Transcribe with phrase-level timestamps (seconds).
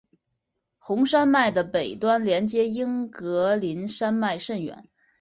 [0.79, 4.89] 红山脉的北端连接英格林山脉甚远。